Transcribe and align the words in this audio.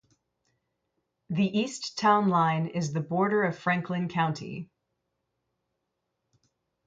The 1.29 1.45
east 1.59 1.99
town 1.99 2.29
line 2.29 2.65
is 2.65 2.91
the 2.91 3.01
border 3.01 3.43
of 3.43 3.59
Franklin 3.59 4.07
County. 4.09 4.71